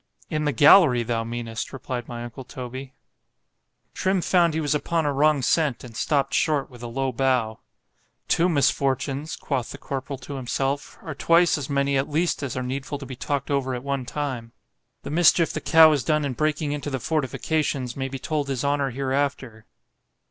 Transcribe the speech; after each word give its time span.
——In 0.31 0.45
the 0.45 0.51
gallery 0.51 1.03
thou 1.03 1.23
meanest, 1.23 1.71
replied 1.71 2.07
my 2.07 2.23
uncle 2.23 2.43
Toby. 2.43 2.95
Trim 3.93 4.19
found 4.19 4.55
he 4.55 4.59
was 4.59 4.73
upon 4.73 5.05
a 5.05 5.13
wrong 5.13 5.43
scent, 5.43 5.83
and 5.83 5.95
stopped 5.95 6.33
short 6.33 6.71
with 6.71 6.81
a 6.81 6.87
low 6.87 7.11
bow——Two 7.11 8.49
misfortunes, 8.49 9.35
quoth 9.35 9.69
the 9.69 9.77
corporal 9.77 10.17
to 10.17 10.37
himself, 10.37 10.97
are 11.03 11.13
twice 11.13 11.55
as 11.55 11.69
many 11.69 11.97
at 11.97 12.09
least 12.09 12.41
as 12.41 12.57
are 12.57 12.63
needful 12.63 12.97
to 12.97 13.05
be 13.05 13.15
talked 13.15 13.51
over 13.51 13.75
at 13.75 13.83
one 13.83 14.07
time;——the 14.07 15.11
mischief 15.11 15.53
the 15.53 15.61
cow 15.61 15.91
has 15.91 16.03
done 16.03 16.25
in 16.25 16.33
breaking 16.33 16.71
into 16.71 16.89
the 16.89 16.99
fortifications, 16.99 17.95
may 17.95 18.07
be 18.07 18.17
told 18.17 18.47
his 18.47 18.65
honour 18.65 18.89
hereafter. 18.89 19.67